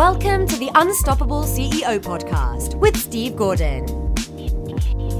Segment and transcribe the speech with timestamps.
[0.00, 3.84] Welcome to the Unstoppable CEO podcast with Steve Gordon.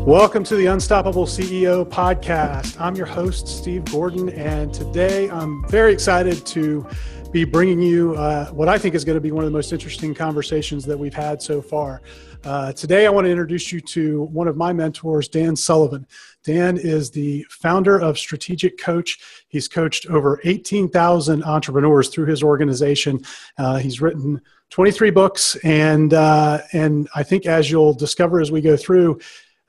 [0.06, 2.80] Welcome to the Unstoppable CEO podcast.
[2.80, 6.88] I'm your host, Steve Gordon, and today I'm very excited to
[7.30, 9.70] be bringing you uh, what I think is going to be one of the most
[9.70, 12.00] interesting conversations that we've had so far.
[12.42, 16.06] Uh, today, I want to introduce you to one of my mentors, Dan Sullivan.
[16.42, 19.18] Dan is the founder of Strategic Coach.
[19.48, 23.20] He's coached over 18,000 entrepreneurs through his organization.
[23.58, 28.60] Uh, he's written 23 books, and uh, and I think as you'll discover as we
[28.60, 29.20] go through,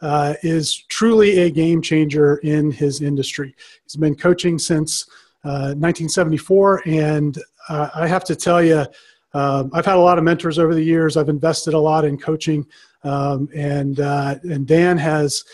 [0.02, 3.56] uh, is truly a game changer in his industry.
[3.84, 5.08] He's been coaching since
[5.42, 7.38] 1974, uh, and
[7.70, 8.86] uh, I have to tell you.
[9.34, 11.16] Um, I've had a lot of mentors over the years.
[11.16, 12.66] I've invested a lot in coaching,
[13.04, 15.46] um, and uh, and Dan has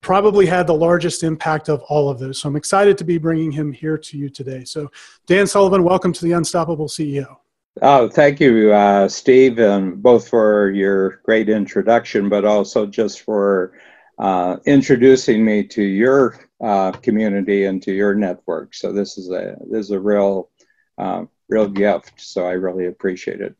[0.00, 2.40] probably had the largest impact of all of those.
[2.40, 4.64] So I'm excited to be bringing him here to you today.
[4.64, 4.90] So
[5.26, 7.36] Dan Sullivan, welcome to the Unstoppable CEO.
[7.80, 13.72] Oh, thank you, uh, Steve, and both for your great introduction, but also just for
[14.18, 18.74] uh, introducing me to your uh, community and to your network.
[18.74, 20.50] So this is a this is a real
[20.98, 22.20] uh, real gift.
[22.20, 23.54] So I really appreciate it.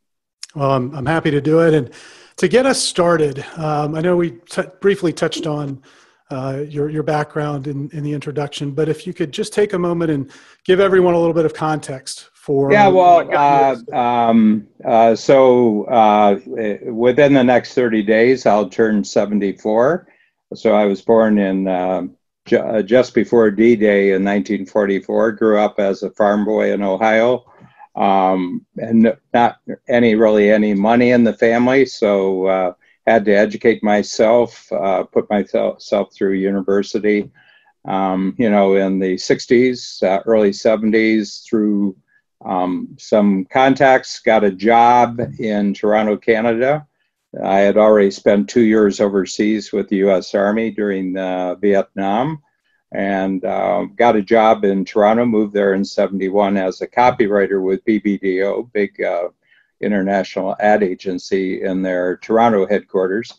[0.54, 1.72] Well, I'm, I'm happy to do it.
[1.72, 1.90] And
[2.36, 5.82] to get us started, um, I know we t- briefly touched on
[6.30, 9.78] uh, your, your background in, in the introduction, but if you could just take a
[9.78, 10.30] moment and
[10.64, 12.72] give everyone a little bit of context for.
[12.72, 16.40] Yeah, well, uh, um, uh, so uh,
[16.90, 20.08] within the next 30 days, I'll turn 74.
[20.54, 22.16] So I was born in um,
[22.52, 27.44] uh, just before D Day in 1944, grew up as a farm boy in Ohio
[27.94, 31.86] um, and not any really any money in the family.
[31.86, 32.72] So uh,
[33.06, 37.30] had to educate myself, uh, put myself through university.
[37.84, 41.96] Um, you know, in the 60s, uh, early 70s, through
[42.44, 46.86] um, some contacts, got a job in Toronto, Canada.
[47.42, 50.34] I had already spent two years overseas with the U.S.
[50.34, 52.42] Army during uh, Vietnam
[52.92, 57.84] and uh, got a job in Toronto, moved there in 71 as a copywriter with
[57.84, 59.28] BBDO, big uh,
[59.80, 63.32] international ad agency in their Toronto headquarters,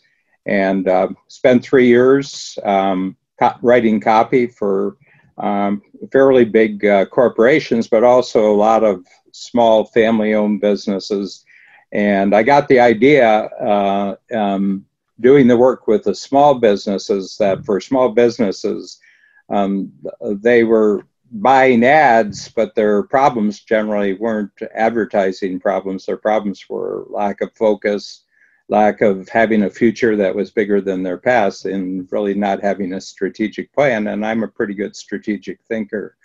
[0.46, 4.98] and uh, spent three years um, co- writing copy for
[5.38, 11.44] um, fairly big uh, corporations, but also a lot of small family owned businesses.
[11.92, 14.86] And I got the idea uh, um,
[15.20, 19.00] doing the work with the small businesses that for small businesses,
[19.50, 26.06] um, they were buying ads, but their problems generally weren't advertising problems.
[26.06, 28.22] Their problems were lack of focus,
[28.74, 32.94] lack of having a future that was bigger than their past, and really not having
[32.94, 34.08] a strategic plan.
[34.08, 36.18] And I'm a pretty good strategic thinker.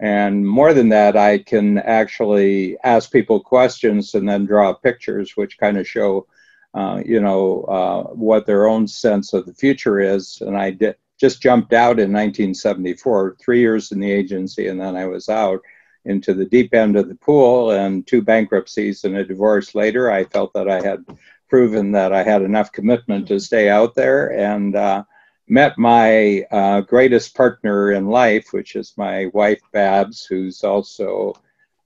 [0.00, 5.58] And more than that, I can actually ask people questions and then draw pictures, which
[5.58, 6.26] kind of show,
[6.72, 10.40] uh, you know, uh, what their own sense of the future is.
[10.40, 14.96] And I did just jumped out in 1974, three years in the agency, and then
[14.96, 15.60] I was out
[16.06, 20.10] into the deep end of the pool and two bankruptcies and a divorce later.
[20.10, 21.04] I felt that I had
[21.50, 25.04] proven that I had enough commitment to stay out there and uh,
[25.48, 31.34] met my uh, greatest partner in life, which is my wife, Babs, who's also.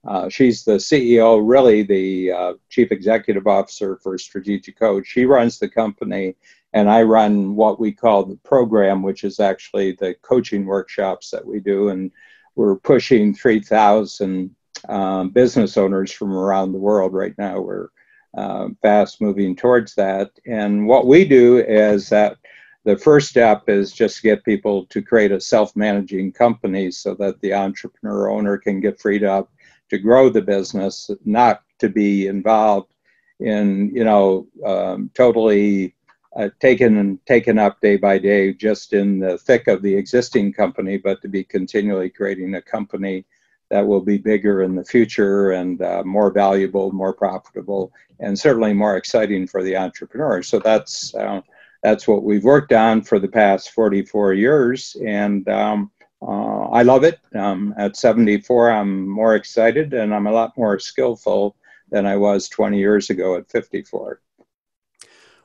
[0.07, 5.07] Uh, she's the CEO, really the uh, chief executive officer for Strategic Coach.
[5.07, 6.35] She runs the company
[6.75, 11.45] and I run what we call the program, which is actually the coaching workshops that
[11.45, 12.11] we do, and
[12.55, 14.53] we're pushing 3,000
[14.89, 17.61] um, business owners from around the world right now.
[17.61, 17.87] We're
[18.35, 22.37] uh, fast moving towards that, and what we do is that
[22.83, 27.41] the first step is just to get people to create a self-managing company so that
[27.41, 29.51] the entrepreneur owner can get freed up
[29.89, 32.93] to grow the business, not to be involved
[33.39, 35.93] in you know um, totally
[36.35, 40.97] uh, taken taken up day by day, just in the thick of the existing company,
[40.97, 43.25] but to be continually creating a company
[43.69, 48.73] that will be bigger in the future and uh, more valuable, more profitable, and certainly
[48.73, 50.43] more exciting for the entrepreneur.
[50.43, 51.41] So that's uh,
[51.83, 55.91] that's what we've worked on for the past 44 years, and um,
[56.21, 57.19] uh, I love it.
[57.35, 61.55] Um, at 74, I'm more excited, and I'm a lot more skillful
[61.91, 64.19] than I was 20 years ago at 54.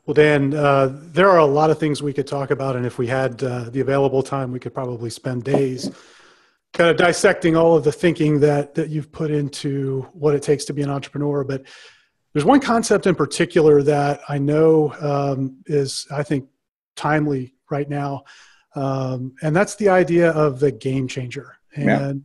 [0.06, 2.96] Well, Dan, uh, there are a lot of things we could talk about, and if
[2.96, 5.90] we had uh, the available time, we could probably spend days
[6.72, 10.64] kind of dissecting all of the thinking that that you've put into what it takes
[10.66, 11.44] to be an entrepreneur.
[11.44, 11.64] But
[12.32, 16.48] there's one concept in particular that I know um, is, I think,
[16.96, 18.24] timely right now,
[18.74, 21.56] um, and that's the idea of the game changer.
[21.74, 22.24] And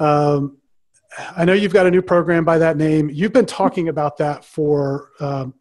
[0.00, 0.06] yeah.
[0.06, 0.58] um,
[1.36, 3.10] I know you've got a new program by that name.
[3.10, 5.54] You've been talking about that for, um,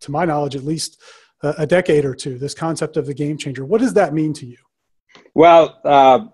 [0.00, 1.00] to my knowledge, at least
[1.42, 2.38] a, a, decade or two.
[2.38, 3.64] This concept of the game changer.
[3.64, 4.58] What does that mean to you?
[5.34, 6.26] Well, uh,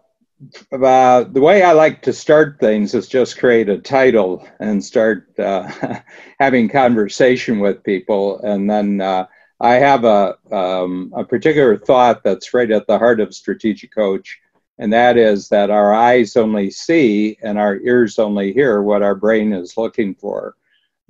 [0.72, 5.28] uh, the way I like to start things is just create a title and start
[5.38, 5.70] uh,
[6.40, 9.26] having conversation with people, and then uh,
[9.60, 14.38] I have a um, a particular thought that's right at the heart of strategic coach,
[14.78, 19.14] and that is that our eyes only see and our ears only hear what our
[19.14, 20.54] brain is looking for.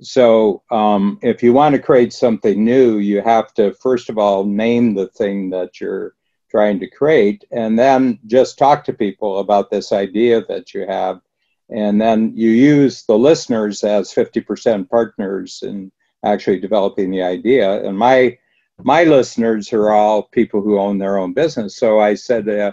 [0.01, 4.43] So, um, if you want to create something new, you have to first of all
[4.43, 6.15] name the thing that you're
[6.51, 11.21] trying to create, and then just talk to people about this idea that you have.
[11.69, 15.89] And then you use the listeners as 50% partners in
[16.25, 17.81] actually developing the idea.
[17.83, 18.37] And my
[18.83, 21.77] my listeners are all people who own their own business.
[21.77, 22.71] So I said, uh,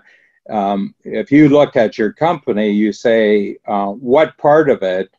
[0.48, 5.10] um, if you look at your company, you say, uh, what part of it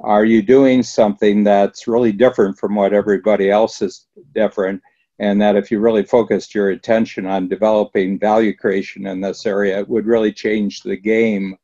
[0.00, 4.82] are you doing something that's really different from what everybody else is different?
[5.18, 9.78] And that if you really focused your attention on developing value creation in this area,
[9.78, 11.56] it would really change the game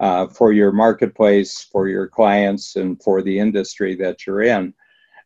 [0.00, 4.74] uh, for your marketplace, for your clients, and for the industry that you're in.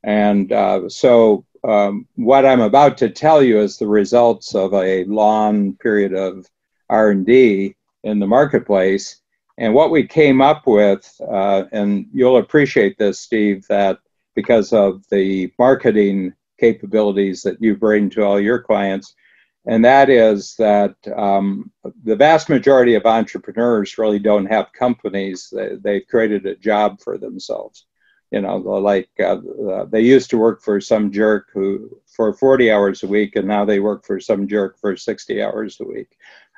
[0.04, 5.04] And uh, so, um, what I'm about to tell you is the results of a
[5.04, 6.48] long period of
[6.90, 9.20] R&D in the marketplace.
[9.58, 13.98] And what we came up with, uh, and you'll appreciate this, Steve, that
[14.34, 19.14] because of the marketing capabilities that you bring to all your clients.
[19.66, 21.70] And that is that um,
[22.04, 25.52] the vast majority of entrepreneurs really don't have companies.
[25.52, 27.86] They, they've created a job for themselves.
[28.30, 33.02] You know, like uh, they used to work for some jerk who for 40 hours
[33.02, 36.16] a week, and now they work for some jerk for 60 hours a week.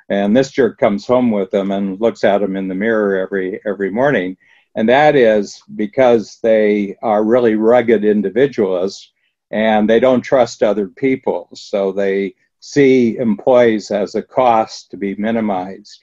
[0.08, 3.60] And this jerk comes home with them and looks at them in the mirror every
[3.66, 4.36] every morning.
[4.76, 9.13] And that is because they are really rugged individualists
[9.54, 11.48] and they don't trust other people.
[11.54, 16.02] So they see employees as a cost to be minimized.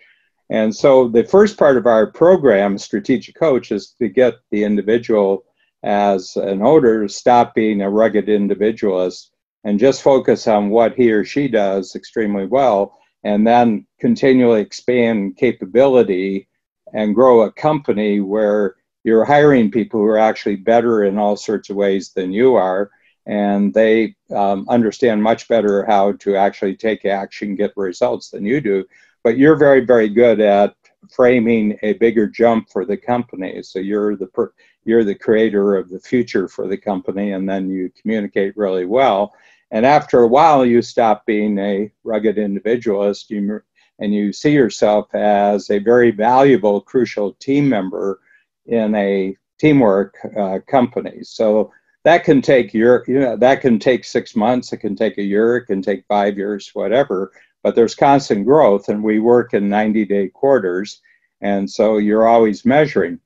[0.50, 5.44] And so the first part of our program, Strategic Coach, is to get the individual
[5.84, 9.32] as an owner to stop being a rugged individualist
[9.66, 15.36] and just focus on what he or she does extremely well, and then continually expand
[15.36, 16.48] capability
[16.94, 21.70] and grow a company where you're hiring people who are actually better in all sorts
[21.70, 22.90] of ways than you are
[23.26, 28.62] and they um, understand much better how to actually take action, get results than you
[28.62, 28.84] do.
[29.24, 30.76] But you're very, very good at
[31.10, 33.62] framing a bigger jump for the company.
[33.64, 34.54] So you're the per-
[34.84, 39.34] you're the creator of the future for the company, and then you communicate really well.
[39.70, 43.62] And after a while, you stop being a rugged individualist, you,
[44.00, 48.20] and you see yourself as a very valuable, crucial team member
[48.66, 51.24] in a teamwork uh, company.
[51.24, 51.72] So
[52.04, 55.24] that can take year you know that can take six months it can take a
[55.24, 57.32] year it can take five years whatever
[57.64, 61.02] but there's constant growth and we work in 90 day quarters
[61.42, 63.20] and so you're always measuring.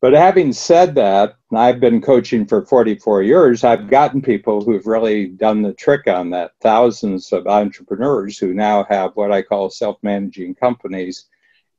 [0.00, 5.28] But having said that i've been coaching for 44 years i've gotten people who've really
[5.28, 10.56] done the trick on that thousands of entrepreneurs who now have what i call self-managing
[10.56, 11.26] companies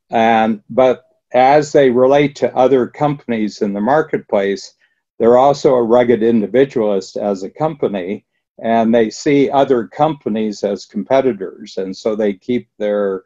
[0.10, 1.04] and but
[1.34, 4.74] as they relate to other companies in the marketplace
[5.20, 8.26] they're also a rugged individualist as a company,
[8.62, 13.24] and they see other companies as competitors, and so they keep their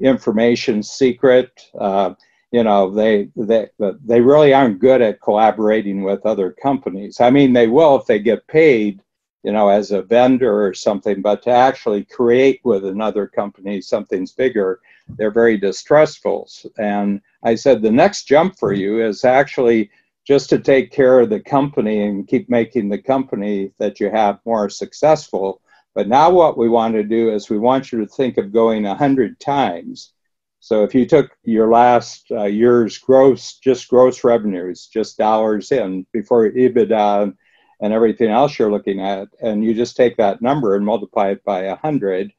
[0.00, 1.70] information secret.
[1.78, 2.14] Uh,
[2.52, 7.20] you know, they they they really aren't good at collaborating with other companies.
[7.20, 9.00] I mean, they will if they get paid,
[9.44, 14.32] you know, as a vendor or something, but to actually create with another company something's
[14.32, 14.80] bigger,
[15.16, 16.48] they're very distrustful.
[16.78, 19.90] And I said the next jump for you is actually
[20.30, 24.38] just to take care of the company and keep making the company that you have
[24.46, 25.60] more successful.
[25.92, 28.84] But now, what we want to do is we want you to think of going
[28.84, 30.12] 100 times.
[30.60, 36.06] So, if you took your last uh, year's gross, just gross revenues, just dollars in
[36.12, 37.34] before EBITDA
[37.80, 41.42] and everything else you're looking at, and you just take that number and multiply it
[41.42, 42.32] by 100,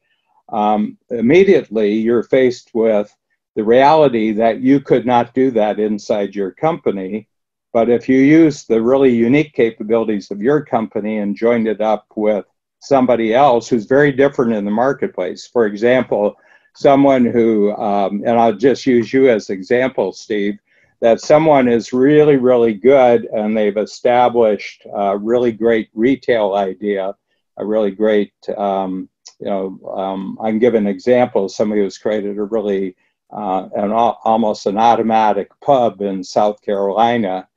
[0.48, 3.14] um, immediately you're faced with
[3.54, 7.28] the reality that you could not do that inside your company
[7.72, 12.06] but if you use the really unique capabilities of your company and joined it up
[12.16, 12.44] with
[12.80, 16.36] somebody else who's very different in the marketplace, for example,
[16.74, 20.58] someone who, um, and I'll just use you as example, Steve,
[21.00, 27.14] that someone is really, really good and they've established a really great retail idea,
[27.56, 29.08] a really great, um,
[29.40, 31.48] you know, um, I can give an example.
[31.48, 32.96] Somebody who's created a really
[33.32, 37.48] uh, an almost an automatic pub in South Carolina,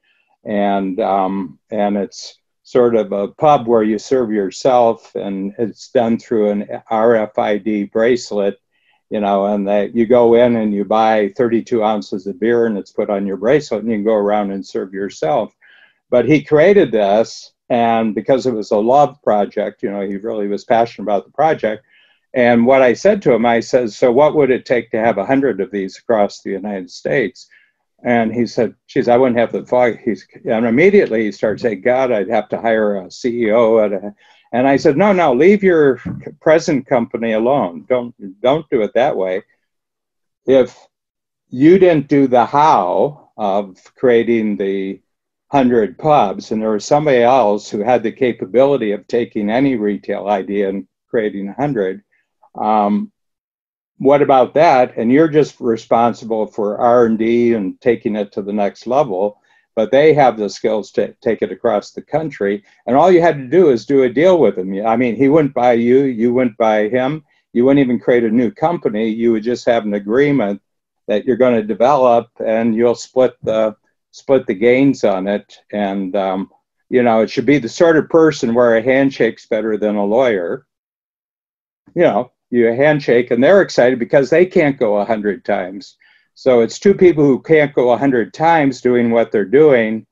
[0.46, 6.18] and um, and it's sort of a pub where you serve yourself, and it's done
[6.18, 8.60] through an RFID bracelet,
[9.10, 12.78] you know, and that you go in and you buy 32 ounces of beer, and
[12.78, 15.56] it's put on your bracelet, and you can go around and serve yourself.
[16.10, 20.48] But he created this, and because it was a love project, you know, he really
[20.48, 21.86] was passionate about the project
[22.36, 25.18] and what I said to him, I said, So what would it take to have
[25.18, 27.48] a hundred of these across the United States?
[28.06, 29.98] And he said, Geez, I wouldn't have the fog.
[29.98, 34.14] He's and immediately he started saying, God, I'd have to hire a CEO at a
[34.52, 36.00] and I said, No, no, leave your
[36.40, 37.86] present company alone.
[37.90, 39.42] Don't don't do it that way.
[40.46, 40.78] If
[41.50, 45.02] you didn't do the how of creating the
[45.48, 50.28] hundred pubs, and there was somebody else who had the capability of taking any retail
[50.28, 52.04] idea and creating a hundred,
[52.56, 53.12] um,
[53.98, 54.98] what about that?
[54.98, 59.42] And you're just responsible for R and D and taking it to the next level.
[59.75, 62.64] But they have the skills to take it across the country.
[62.88, 64.86] And all you had to do is do a deal with him.
[64.86, 67.25] I mean, he wouldn't buy you, you wouldn't buy him.
[67.52, 69.08] You wouldn't even create a new company.
[69.08, 70.62] You would just have an agreement
[71.08, 73.78] that you're going to develop, and you'll split the
[74.12, 75.60] split the gains on it.
[75.72, 76.52] And um,
[76.90, 80.06] you know, it should be the sort of person where a handshake's better than a
[80.06, 80.68] lawyer.
[81.96, 85.98] You know, you handshake and they're excited because they can't go a hundred times.
[86.34, 90.06] So it's two people who can't go a hundred times doing what they're doing.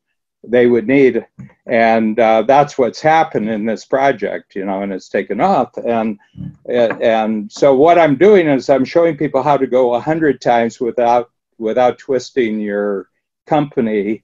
[0.46, 1.26] They would need,
[1.68, 5.78] and uh, that's what's happened in this project, you know, and it's taken off.
[5.78, 6.20] And
[6.68, 10.82] and so what I'm doing is I'm showing people how to go a hundred times
[10.82, 13.10] without without twisting your
[13.48, 14.24] company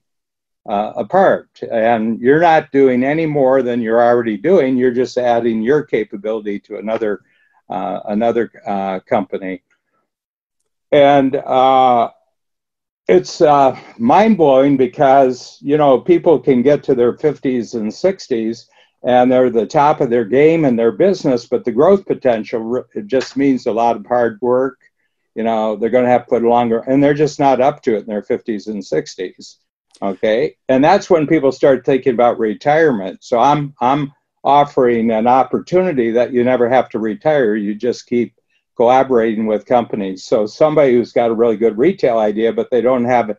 [0.68, 1.48] uh, apart.
[1.70, 4.76] And you're not doing any more than you're already doing.
[4.76, 7.22] You're just adding your capability to another
[7.70, 9.62] uh, another uh, company.
[10.92, 12.10] And uh,
[13.08, 13.40] it's
[13.98, 18.66] mind blowing because, you know, people can get to their 50s and 60s
[19.02, 23.06] and they're the top of their game in their business, but the growth potential it
[23.06, 24.78] just means a lot of hard work.
[25.34, 27.94] You know, they're going to have to put longer, and they're just not up to
[27.94, 29.56] it in their 50s and 60s.
[30.02, 33.22] Okay, and that's when people start thinking about retirement.
[33.22, 37.56] So I'm I'm offering an opportunity that you never have to retire.
[37.56, 38.34] You just keep
[38.76, 40.24] collaborating with companies.
[40.24, 43.36] So somebody who's got a really good retail idea, but they don't have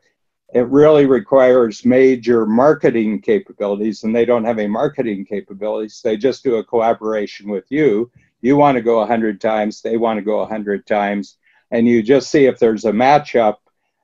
[0.54, 6.02] it really requires major marketing capabilities and they don't have any marketing capabilities.
[6.04, 8.12] They just do a collaboration with you.
[8.42, 11.38] You want to go a 100 times, they want to go a 100 times,
[11.70, 13.58] and you just see if there's a matchup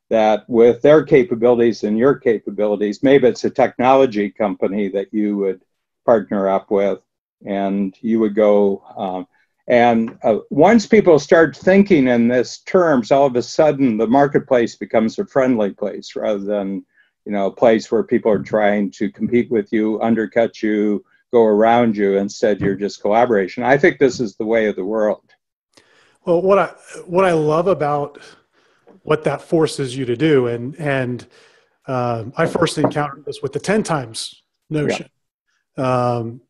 [0.09, 5.61] that with their capabilities and your capabilities, maybe it's a technology company that you would
[6.07, 6.99] partner up with,
[7.45, 8.81] and you would go.
[8.97, 9.27] Um,
[9.67, 14.77] and uh, once people start thinking in this terms, all of a sudden the marketplace
[14.77, 16.85] becomes a friendly place rather than
[17.25, 21.43] you know a place where people are trying to compete with you, undercut you, go
[21.43, 22.15] around you.
[22.15, 23.61] Instead, you're just collaboration.
[23.63, 25.29] I think this is the way of the world.
[26.25, 26.67] Well, what I
[27.05, 28.19] what I love about
[29.03, 31.27] what that forces you to do, and and
[31.85, 35.09] uh, I first encountered this with the ten times notion
[35.77, 36.41] um,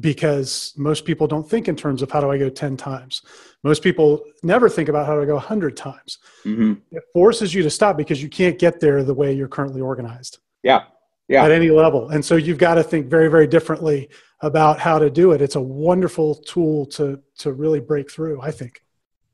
[0.00, 3.22] because most people don't think in terms of how do I go 10 times.
[3.62, 6.18] Most people never think about how do I go 100 times.
[6.44, 6.74] Mm-hmm.
[6.92, 10.38] It forces you to stop because you can't get there the way you're currently organized.
[10.62, 10.84] Yeah.
[11.28, 11.44] Yeah.
[11.44, 12.10] At any level.
[12.10, 14.10] And so you've got to think very, very differently
[14.42, 15.40] about how to do it.
[15.40, 18.82] It's a wonderful tool to, to really break through, I think.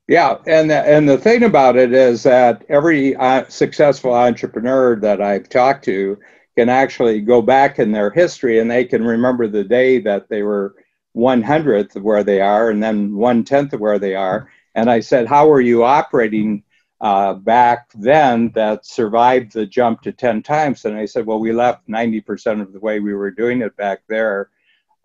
[0.07, 5.21] Yeah, and the, and the thing about it is that every uh, successful entrepreneur that
[5.21, 6.17] I've talked to
[6.55, 10.43] can actually go back in their history and they can remember the day that they
[10.43, 10.75] were
[11.13, 14.49] one hundredth of where they are and then one tenth of where they are.
[14.75, 16.63] And I said, How were you operating
[17.01, 20.85] uh, back then that survived the jump to 10 times?
[20.85, 24.01] And I said, Well, we left 90% of the way we were doing it back
[24.07, 24.49] there.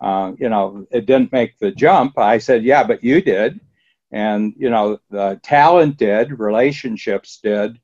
[0.01, 2.17] Uh, you know, it didn't make the jump.
[2.17, 3.59] I said, Yeah, but you did.
[4.11, 7.79] And, you know, the talent did, relationships did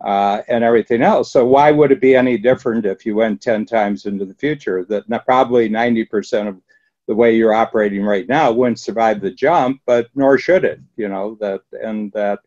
[0.00, 1.30] uh, and everything else.
[1.30, 4.84] So why would it be any different if you went 10 times into the future?
[4.84, 6.60] That probably 90% of
[7.06, 11.08] the way you're operating right now wouldn't survive the jump, but nor should it, you
[11.08, 12.38] know, that and that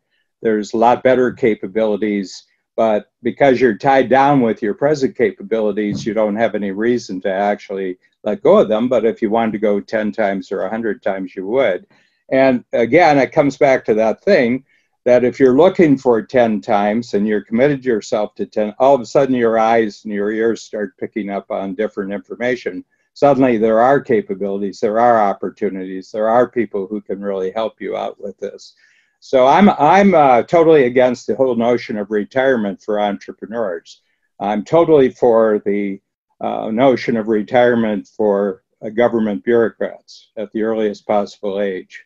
[0.41, 2.43] there's a lot better capabilities,
[2.75, 7.31] but because you're tied down with your present capabilities, you don't have any reason to
[7.31, 8.88] actually let go of them.
[8.89, 11.86] But if you wanted to go 10 times or 100 times, you would.
[12.29, 14.65] And again, it comes back to that thing
[15.05, 19.01] that if you're looking for 10 times and you're committed yourself to 10, all of
[19.01, 22.86] a sudden your eyes and your ears start picking up on different information.
[23.13, 27.95] Suddenly there are capabilities, there are opportunities, there are people who can really help you
[27.98, 28.75] out with this.
[29.19, 34.01] So I'm I'm uh, totally against the whole notion of retirement for entrepreneurs.
[34.39, 36.01] I'm totally for the
[36.41, 42.03] uh, notion of retirement for uh, government bureaucrats at the earliest possible age.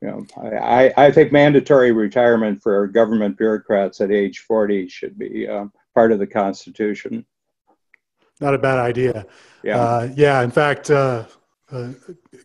[0.00, 5.48] You know, I, I think mandatory retirement for government bureaucrats at age 40 should be
[5.48, 7.26] um, part of the Constitution.
[8.40, 9.26] Not a bad idea.
[9.64, 9.80] Yeah.
[9.80, 10.42] Uh, yeah.
[10.42, 11.24] In fact, uh,
[11.72, 11.94] a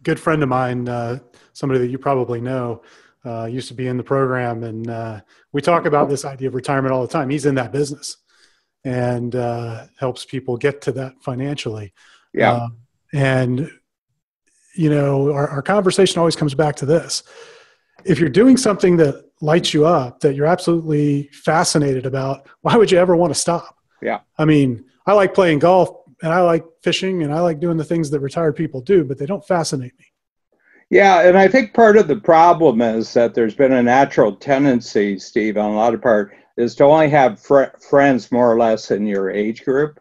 [0.01, 1.19] good friend of mine, uh,
[1.53, 2.81] somebody that you probably know,
[3.23, 5.21] uh, used to be in the program, and uh,
[5.53, 7.29] we talk about this idea of retirement all the time.
[7.29, 8.17] He's in that business
[8.83, 11.93] and uh, helps people get to that financially.
[12.33, 12.67] Yeah.
[13.13, 13.69] and
[14.75, 17.23] you know, our, our conversation always comes back to this:
[18.05, 22.91] if you're doing something that lights you up, that you're absolutely fascinated about, why would
[22.91, 23.77] you ever want to stop?
[24.01, 24.21] Yeah.
[24.37, 25.89] I mean, I like playing golf
[26.21, 29.17] and I like fishing and I like doing the things that retired people do, but
[29.17, 30.05] they don't fascinate me.
[30.89, 35.17] Yeah, and I think part of the problem is that there's been a natural tendency,
[35.17, 38.91] Steve, on a lot of part, is to only have fr- friends more or less
[38.91, 39.99] in your age group.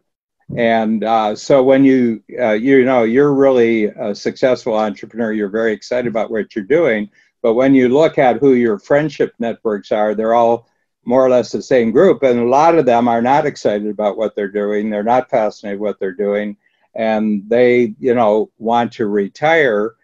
[0.56, 5.72] And uh, so when you uh, you know you're really a successful entrepreneur, you're very
[5.72, 7.08] excited about what you're doing.
[7.42, 10.68] But when you look at who your friendship networks are, they're all
[11.04, 14.16] more or less the same group, and a lot of them are not excited about
[14.16, 14.90] what they're doing.
[14.90, 16.56] They're not fascinated what they're doing,
[16.94, 19.94] and they you know want to retire.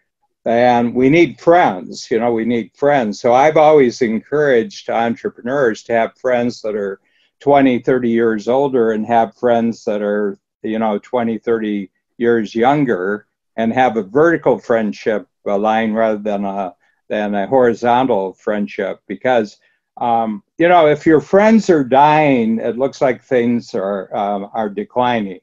[0.44, 3.20] And we need friends, you know, we need friends.
[3.20, 7.00] So I've always encouraged entrepreneurs to have friends that are
[7.40, 13.26] 20, 30 years older and have friends that are, you know, 20, 30 years younger
[13.56, 16.74] and have a vertical friendship line rather than a,
[17.08, 19.58] than a horizontal friendship because,
[19.98, 24.68] um, you know, if your friends are dying, it looks like things are, um, are
[24.68, 25.40] declining.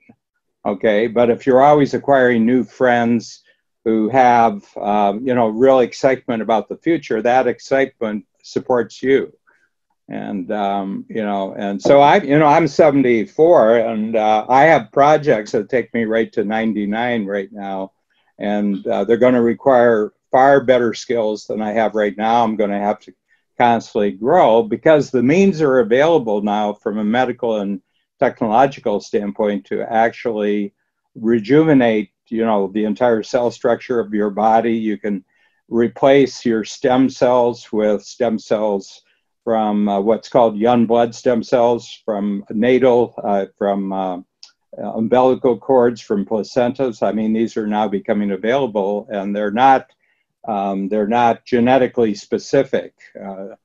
[0.65, 1.07] Okay.
[1.07, 3.43] But if you're always acquiring new friends
[3.83, 9.33] who have, um, you know, real excitement about the future, that excitement supports you
[10.07, 14.91] and um, you know and so i you know i'm 74 and uh, i have
[14.91, 17.91] projects that take me right to 99 right now.
[18.37, 22.43] And uh, they're going to require far better skills than i have right now.
[22.43, 23.13] I'm going to have to
[23.57, 27.81] constantly grow because the means are available now from a medical and
[28.19, 30.73] technological standpoint to actually
[31.15, 34.73] rejuvenate you know the entire cell structure of your body.
[34.73, 35.23] You can
[35.69, 39.01] replace your stem cells with stem cells
[39.45, 44.17] from uh, what's called young blood stem cells, from natal, uh, from uh,
[44.75, 47.01] umbilical cords, from placentas.
[47.01, 49.91] I mean, these are now becoming available, and they're not
[50.47, 52.93] um, they're not genetically specific.
[53.19, 53.55] Uh,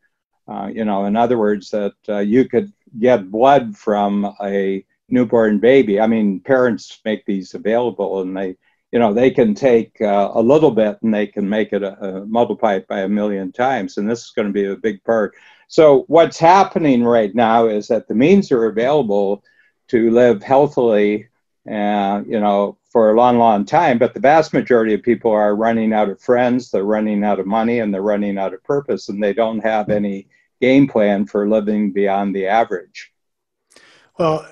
[0.46, 5.58] uh, you know, in other words, that uh, you could get blood from a newborn
[5.58, 5.98] baby.
[5.98, 8.56] I mean, parents make these available, and they
[8.92, 11.98] you know they can take uh, a little bit and they can make it a,
[12.04, 15.02] a multiply it by a million times and this is going to be a big
[15.04, 15.34] part
[15.70, 19.44] so what's happening right now is that the means are available
[19.86, 21.28] to live healthily,
[21.70, 23.96] uh, you know, for a long, long time.
[23.96, 27.46] But the vast majority of people are running out of friends, they're running out of
[27.46, 30.26] money, and they're running out of purpose, and they don't have any
[30.60, 33.12] game plan for living beyond the average.
[34.18, 34.44] Well,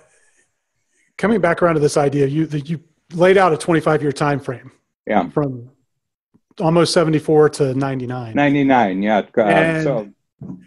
[1.16, 2.80] coming back around to this idea, you you
[3.12, 4.70] laid out a 25 year time frame.
[5.04, 5.28] Yeah.
[5.30, 5.70] From
[6.60, 8.34] almost 74 to 99.
[8.36, 9.22] 99, yeah.
[9.36, 10.12] Uh, so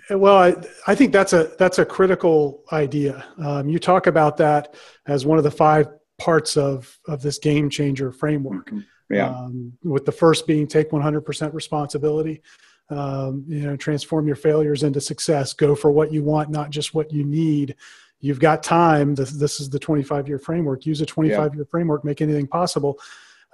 [0.10, 0.56] well, I,
[0.88, 3.26] I think that's a that's a critical idea.
[3.38, 4.76] Um, you talk about that
[5.08, 5.88] as one of the five
[6.20, 8.68] parts of of this game changer framework.
[8.68, 9.16] Mm-hmm.
[9.16, 9.30] Yeah.
[9.30, 12.42] Um, with the first being take 100% responsibility.
[12.90, 15.54] Um, you know, transform your failures into success.
[15.54, 17.76] Go for what you want, not just what you need.
[18.20, 19.16] You've got time.
[19.16, 20.86] This, this is the 25 year framework.
[20.86, 22.04] Use a 25 year framework.
[22.04, 23.00] Make anything possible.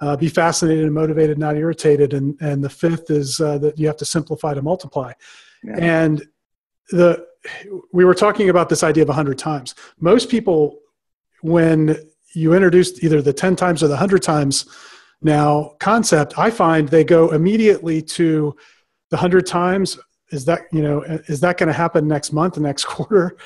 [0.00, 2.14] Uh, be fascinated and motivated, not irritated.
[2.14, 5.12] And and the fifth is uh, that you have to simplify to multiply.
[5.62, 5.76] Yeah.
[5.78, 6.24] And
[6.90, 7.26] the
[7.92, 9.74] we were talking about this idea of 100 times.
[10.00, 10.78] Most people,
[11.42, 11.96] when
[12.34, 14.66] you introduce either the 10 times or the 100 times
[15.22, 18.56] now concept, I find they go immediately to
[19.10, 19.98] the 100 times.
[20.30, 23.36] Is that you know is that going to happen next month, next quarter?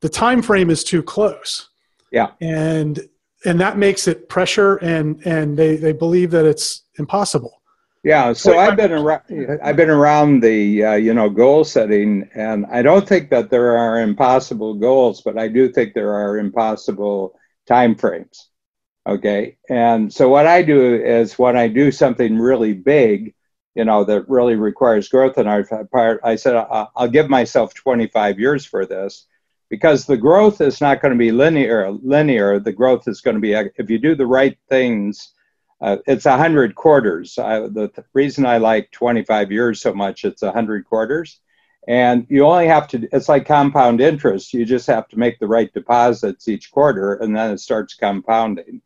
[0.00, 1.68] The time frame is too close.
[2.10, 2.98] Yeah, and
[3.44, 7.60] and that makes it pressure, and and they they believe that it's impossible.
[8.02, 9.22] Yeah, so I've been around.
[9.62, 13.76] I've been around the uh, you know goal setting, and I don't think that there
[13.76, 18.48] are impossible goals, but I do think there are impossible time frames.
[19.08, 23.34] Okay, and so what I do is when I do something really big,
[23.74, 28.38] you know, that really requires growth in our part, I said I'll give myself 25
[28.38, 29.26] years for this,
[29.68, 31.90] because the growth is not going to be linear.
[31.90, 35.32] Linear, the growth is going to be if you do the right things
[35.80, 37.38] uh, it's a hundred quarters.
[37.38, 41.40] I, the, the, reason I like 25 years so much, it's a hundred quarters,
[41.86, 44.54] And you only have to, it's like compound interest.
[44.54, 48.80] You just have to make the right deposits each quarter and then it starts compounding.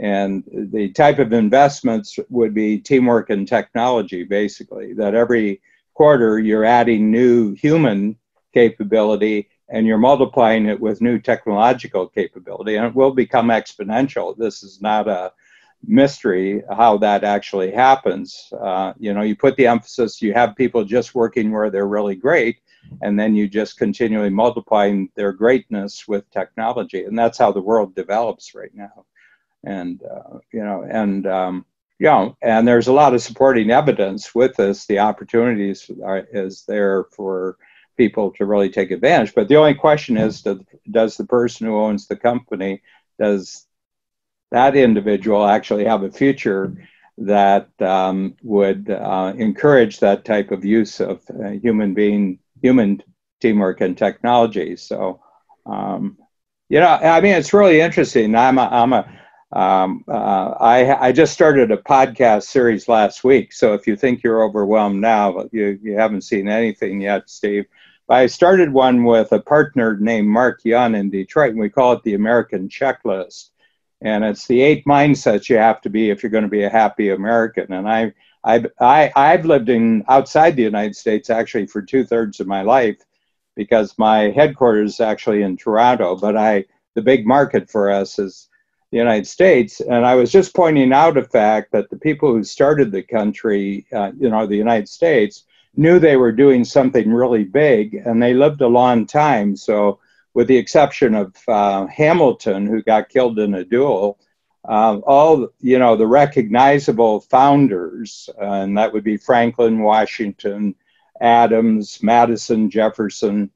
[0.00, 5.60] And the type of investments would be teamwork and technology, basically, that every
[5.94, 8.16] quarter you're adding new human
[8.54, 14.36] capability and you're multiplying it with new technological capability, and it will become exponential.
[14.36, 15.32] This is not a
[15.86, 18.52] mystery how that actually happens.
[18.60, 22.16] Uh, you know, you put the emphasis, you have people just working where they're really
[22.16, 22.58] great,
[23.02, 27.94] and then you just continually multiplying their greatness with technology, and that's how the world
[27.94, 29.04] develops right now.
[29.64, 31.64] And uh, you know, and um,
[31.98, 34.86] you know, and there's a lot of supporting evidence with this.
[34.86, 37.56] The opportunities are, is there for
[37.98, 39.34] people to really take advantage.
[39.34, 40.60] But the only question is, does,
[40.90, 42.80] does the person who owns the company
[43.18, 43.66] does
[44.50, 46.74] that individual actually have a future
[47.18, 53.02] that um, would uh, encourage that type of use of uh, human being, human
[53.40, 54.76] teamwork and technology.
[54.76, 55.20] So,
[55.66, 56.16] um,
[56.68, 58.34] you know, I mean, it's really interesting.
[58.34, 59.18] I'm a, I'm a,
[59.50, 63.52] um, uh, I, I just started a podcast series last week.
[63.52, 67.64] So if you think you're overwhelmed now, you, you haven't seen anything yet, Steve.
[68.10, 72.02] I started one with a partner named Mark Young in Detroit, and we call it
[72.04, 73.50] the American Checklist
[74.00, 76.70] and it's the eight mindsets you have to be if you're going to be a
[76.70, 77.72] happy American.
[77.72, 78.12] And I,
[78.44, 82.62] I, I, I've lived in outside the United States actually for two thirds of my
[82.62, 82.98] life,
[83.56, 88.48] because my headquarters is actually in Toronto, but I, the big market for us is
[88.92, 89.80] the United States.
[89.80, 93.86] And I was just pointing out a fact that the people who started the country,
[93.92, 95.44] uh, you know, the United States,
[95.76, 99.54] knew they were doing something really big, and they lived a long time.
[99.56, 100.00] So
[100.34, 104.18] with the exception of uh, Hamilton, who got killed in a duel,
[104.68, 110.74] uh, all you know the recognizable founders, and that would be Franklin, Washington,
[111.20, 113.50] Adams, Madison, Jefferson,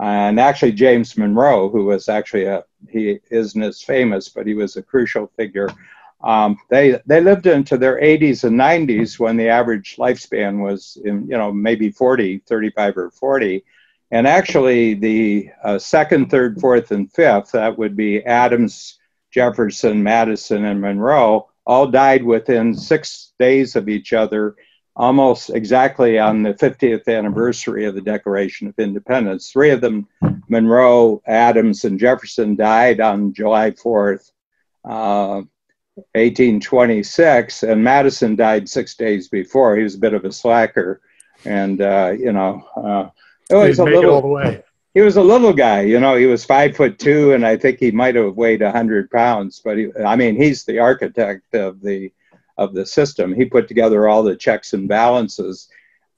[0.00, 4.76] and actually James Monroe, who was actually a he isn't as famous, but he was
[4.76, 5.68] a crucial figure.
[6.22, 11.26] Um, they they lived into their 80s and 90s when the average lifespan was in
[11.28, 13.64] you know maybe 40, 35 or 40
[14.10, 18.98] and actually, the uh, second, third, fourth, and fifth, that would be Adams,
[19.30, 24.56] Jefferson, Madison, and Monroe, all died within six days of each other,
[24.96, 29.52] almost exactly on the 50th anniversary of the Declaration of Independence.
[29.52, 30.08] Three of them,
[30.48, 34.32] Monroe, Adams, and Jefferson, died on July 4th,
[34.84, 35.42] uh,
[36.14, 39.76] 1826, and Madison died six days before.
[39.76, 41.02] He was a bit of a slacker.
[41.44, 43.10] And, uh, you know, uh,
[43.50, 44.14] Oh, he's a little.
[44.14, 44.62] all the way.
[44.94, 46.16] He was a little guy, you know.
[46.16, 49.60] He was five foot two, and I think he might have weighed a hundred pounds.
[49.62, 52.10] But he, I mean, he's the architect of the
[52.56, 53.32] of the system.
[53.32, 55.68] He put together all the checks and balances.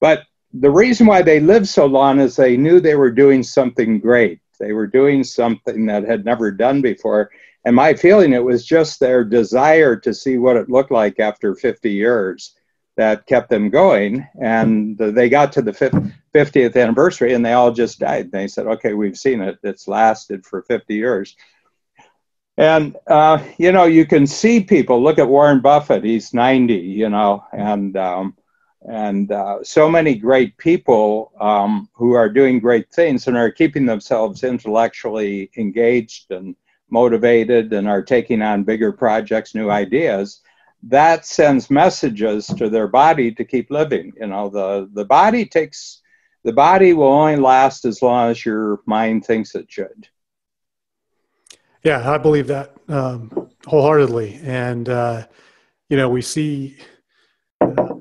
[0.01, 0.23] But
[0.55, 4.41] the reason why they lived so long is they knew they were doing something great.
[4.59, 7.31] They were doing something that had never done before.
[7.67, 11.55] And my feeling, it was just their desire to see what it looked like after
[11.55, 12.55] 50 years
[13.01, 14.29] that kept them going.
[14.39, 18.25] And they got to the 50th anniversary and they all just died.
[18.25, 19.59] And They said, okay, we've seen it.
[19.63, 21.35] It's lasted for 50 years.
[22.59, 25.03] And, uh, you know, you can see people.
[25.03, 26.05] Look at Warren Buffett.
[26.05, 28.37] He's 90, you know, and, um,
[28.83, 33.87] and uh, so many great people um, who are doing great things and are keeping
[33.87, 36.55] themselves intellectually engaged and
[36.91, 40.43] motivated and are taking on bigger projects, new ideas
[40.83, 44.13] that sends messages to their body to keep living.
[44.21, 46.01] You know, the, the body takes,
[46.45, 50.09] the body will only last as long as your mind thinks it should.
[51.83, 54.41] Yeah, I believe that um, wholeheartedly.
[54.43, 55.27] And, uh,
[55.89, 56.77] you know, we see,
[57.61, 57.95] uh,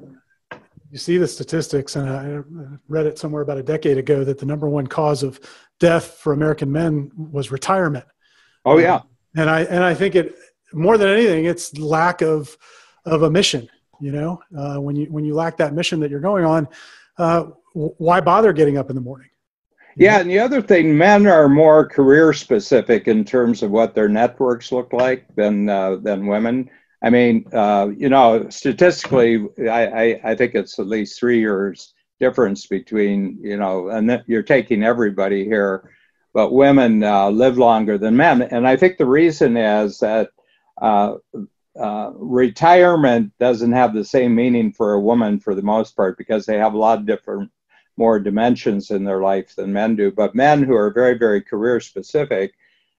[0.92, 2.42] you see the statistics, and I
[2.88, 5.39] read it somewhere about a decade ago that the number one cause of
[5.80, 8.06] death for American men was retirement.
[8.65, 9.02] Oh yeah,
[9.36, 10.36] and I and I think it
[10.73, 12.58] more than anything, it's lack of
[13.05, 13.69] of a mission.
[14.01, 16.67] You know, uh, when you when you lack that mission that you're going on,
[17.17, 19.29] uh, why bother getting up in the morning?
[19.95, 24.08] Yeah, and the other thing, men are more career specific in terms of what their
[24.08, 26.69] networks look like than uh, than women.
[27.01, 31.93] I mean, uh, you know, statistically, I, I, I, think it's at least three years
[32.19, 35.89] difference between, you know, and you're taking everybody here,
[36.34, 38.41] but women uh, live longer than men.
[38.41, 40.29] And I think the reason is that
[40.82, 41.15] uh,
[41.80, 46.46] uh, retirement doesn't have the same meaning for a woman for the most part because
[46.46, 47.52] they have a lot of different
[47.98, 50.12] more dimensions in their life than men do.
[50.12, 52.54] But men who are very very career specific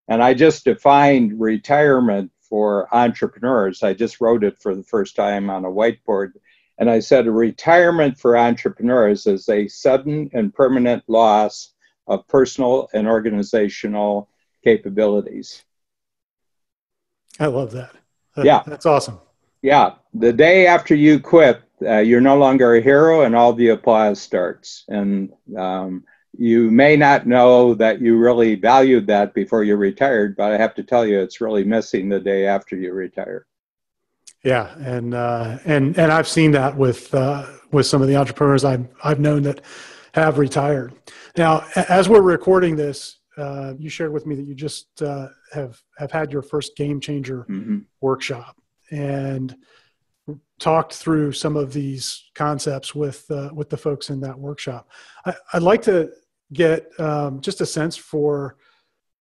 [0.09, 3.83] and i just defined retirement for entrepreneurs.
[3.83, 6.33] I just wrote it for the first time on a whiteboard.
[6.79, 11.73] And I said, retirement for entrepreneurs is a sudden and permanent loss
[12.09, 14.29] of personal and organizational
[14.65, 15.65] capabilities.
[17.41, 17.93] I love that.
[18.37, 18.63] that yeah.
[18.67, 19.19] That's awesome.
[19.63, 19.95] Yeah.
[20.15, 24.21] The day after you quit, uh, you're no longer a hero and all the applause
[24.21, 24.85] starts.
[24.89, 26.05] And um,
[26.39, 30.75] you may not know that you really valued that before you retired, but I have
[30.77, 33.47] to tell you, it's really missing the day after you retire.
[34.45, 38.65] Yeah, and uh, and and I've seen that with uh, with some of the entrepreneurs
[38.65, 39.61] I've I've known that
[40.15, 40.95] have retired.
[41.37, 45.81] Now, as we're recording this, uh, you shared with me that you just uh, have
[45.99, 47.79] have had your first game changer mm-hmm.
[48.01, 49.57] workshop and
[50.59, 54.89] talked through some of these concepts with uh, with the folks in that workshop.
[55.25, 56.11] I, would like to
[56.53, 58.57] get um, just a sense for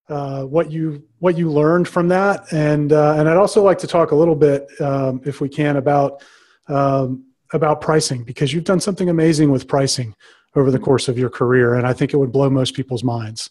[0.09, 3.87] uh, what you what you learned from that, and uh, and I'd also like to
[3.87, 6.23] talk a little bit, um, if we can, about
[6.67, 10.15] um, about pricing because you've done something amazing with pricing
[10.55, 13.49] over the course of your career, and I think it would blow most people's minds.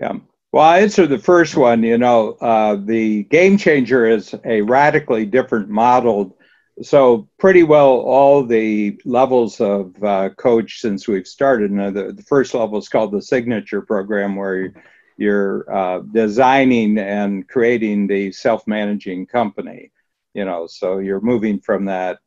[0.00, 0.14] Yeah.
[0.52, 1.82] Well, I answer the first one.
[1.82, 6.36] You know, uh, the game changer is a radically different model.
[6.82, 11.70] So, pretty well, all the levels of uh, coach since we've started.
[11.94, 14.72] The, the first level is called the signature program, where
[15.18, 19.92] you're uh, designing and creating the self-managing company
[20.34, 22.18] you know so you're moving from that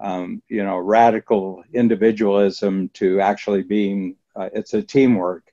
[0.00, 5.51] um, you know radical individualism to actually being uh, it's a teamwork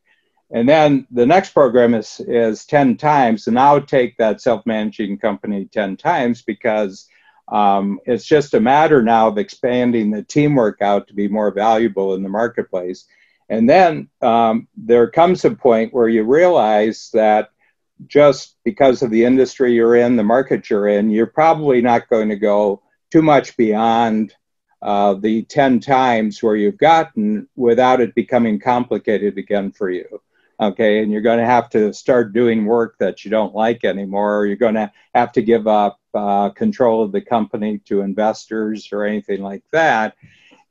[0.51, 5.65] and then the next program is is 10 times and i'll take that self-managing company
[5.65, 7.07] 10 times because
[7.47, 12.13] um, it's just a matter now of expanding the teamwork out to be more valuable
[12.13, 13.05] in the marketplace
[13.49, 17.49] and then um, there comes a point where you realize that
[18.07, 22.29] just because of the industry you're in, the market you're in, you're probably not going
[22.29, 22.81] to go
[23.12, 24.33] too much beyond
[24.81, 30.05] uh, the 10 times where you've gotten without it becoming complicated again for you.
[30.62, 34.39] Okay, and you're going to have to start doing work that you don't like anymore,
[34.39, 38.89] or you're going to have to give up uh, control of the company to investors
[38.91, 40.15] or anything like that.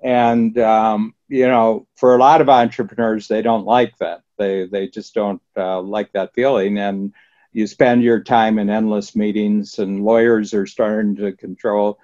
[0.00, 4.22] And um, you know, for a lot of entrepreneurs, they don't like that.
[4.36, 7.12] They they just don't uh, like that feeling, and
[7.52, 11.98] you spend your time in endless meetings, and lawyers are starting to control.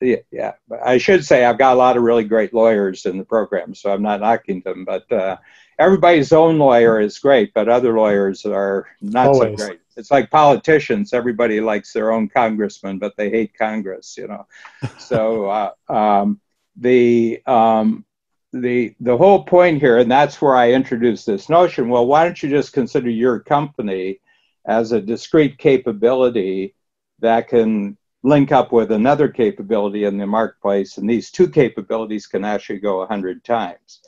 [0.00, 0.52] Yeah, yeah.
[0.84, 3.92] I should say I've got a lot of really great lawyers in the program, so
[3.92, 4.84] I'm not knocking them.
[4.84, 5.36] But uh,
[5.78, 9.58] everybody's own lawyer is great, but other lawyers are not Always.
[9.58, 9.80] so great.
[9.96, 14.16] It's like politicians; everybody likes their own congressman, but they hate Congress.
[14.16, 14.46] You know,
[14.98, 15.46] so.
[15.46, 16.40] Uh, um,
[16.76, 18.04] the um,
[18.52, 21.88] the the whole point here, and that's where I introduced this notion.
[21.88, 24.20] Well, why don't you just consider your company
[24.66, 26.74] as a discrete capability
[27.20, 32.44] that can link up with another capability in the marketplace, and these two capabilities can
[32.44, 34.00] actually go a hundred times.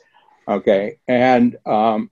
[0.47, 2.09] Okay, and um,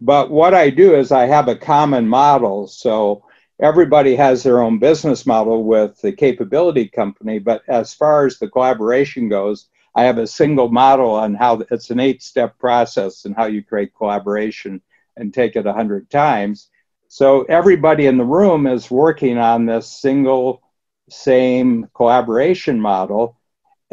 [0.00, 3.24] but what I do is I have a common model, so
[3.60, 7.38] everybody has their own business model with the capability company.
[7.38, 11.90] But as far as the collaboration goes, I have a single model on how it's
[11.90, 14.82] an eight step process and how you create collaboration
[15.16, 16.68] and take it a hundred times.
[17.08, 20.62] So everybody in the room is working on this single,
[21.08, 23.38] same collaboration model,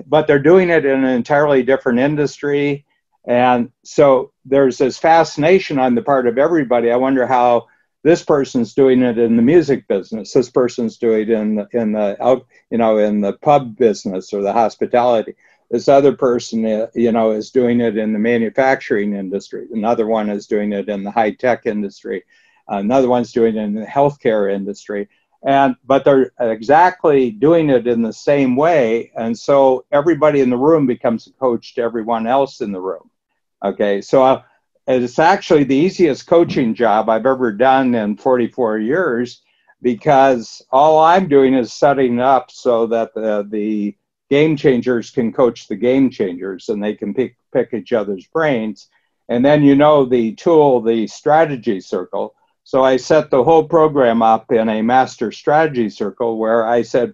[0.05, 2.85] but they're doing it in an entirely different industry.
[3.25, 6.91] And so there's this fascination on the part of everybody.
[6.91, 7.67] I wonder how
[8.03, 10.33] this person's doing it in the music business.
[10.33, 14.41] This person's doing it in the, in the you know in the pub business or
[14.41, 15.35] the hospitality.
[15.71, 19.67] This other person uh, you know is doing it in the manufacturing industry.
[19.71, 22.23] Another one is doing it in the high tech industry.
[22.67, 25.07] Another one's doing it in the healthcare industry.
[25.45, 29.11] And but they're exactly doing it in the same way.
[29.15, 33.09] And so everybody in the room becomes a coach to everyone else in the room
[33.63, 34.41] okay so uh,
[34.87, 39.41] it's actually the easiest coaching job i've ever done in 44 years
[39.81, 43.95] because all i'm doing is setting up so that the, the
[44.33, 48.87] game changers can coach the game changers and they can pick, pick each other's brains.
[49.29, 52.33] And then you know the tool, the strategy circle.
[52.63, 57.13] So I set the whole program up in a master strategy circle where I said,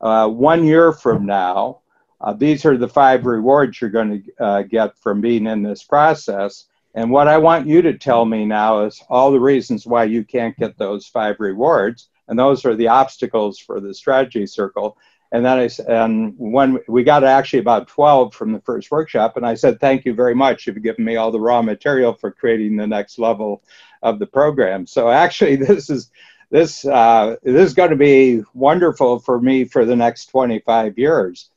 [0.00, 1.79] uh, one year from now,
[2.20, 5.82] uh, these are the five rewards you're going to uh, get from being in this
[5.82, 6.66] process.
[6.94, 10.24] And what I want you to tell me now is all the reasons why you
[10.24, 12.08] can't get those five rewards.
[12.28, 14.98] And those are the obstacles for the strategy circle.
[15.32, 19.46] And then I and when we got actually about 12 from the first workshop, and
[19.46, 20.66] I said, "Thank you very much.
[20.66, 23.62] You've given me all the raw material for creating the next level
[24.02, 26.10] of the program." So actually, this is
[26.50, 31.48] this uh, this is going to be wonderful for me for the next 25 years.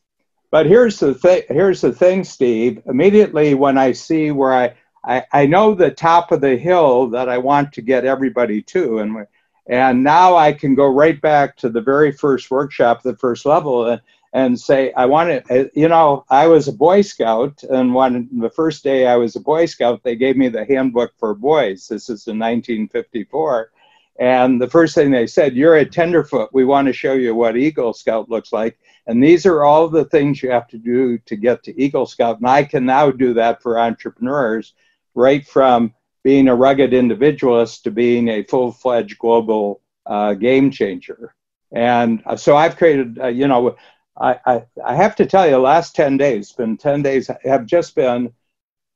[0.54, 1.42] But here's the thing.
[1.48, 2.80] Here's the thing, Steve.
[2.86, 7.28] Immediately when I see where I, I, I know the top of the hill that
[7.28, 9.26] I want to get everybody to, and
[9.66, 13.88] and now I can go right back to the very first workshop, the first level,
[13.88, 14.02] and,
[14.34, 18.30] and say, I want to, uh, you know, I was a Boy Scout, and when
[18.32, 21.88] the first day I was a Boy Scout, they gave me the handbook for boys.
[21.88, 23.72] This is in 1954.
[24.20, 26.54] And the first thing they said, You're a tenderfoot.
[26.54, 28.78] We want to show you what Eagle Scout looks like.
[29.06, 32.38] And these are all the things you have to do to get to Eagle Scout.
[32.38, 34.74] And I can now do that for entrepreneurs,
[35.13, 41.36] right from being a rugged individualist to being a full fledged global uh, game changer.
[41.74, 43.76] And uh, so I've created, uh, you know,
[44.18, 47.96] I, I, I, have to tell you, last 10 days, been 10 days, have just
[47.96, 48.32] been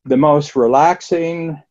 [0.06, 1.62] the most relaxing,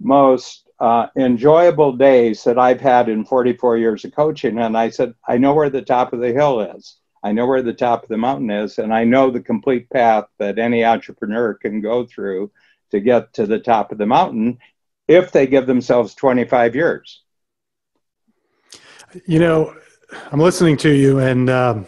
[0.00, 4.58] most uh, enjoyable days that I've had in 44 years of coaching.
[4.58, 6.96] And I said, I know where the top of the hill is.
[7.22, 10.24] I know where the top of the mountain is, and I know the complete path
[10.38, 12.50] that any entrepreneur can go through
[12.90, 14.58] to get to the top of the mountain
[15.06, 17.22] if they give themselves 25 years.
[19.26, 19.76] You know,
[20.32, 21.86] I'm listening to you, and um,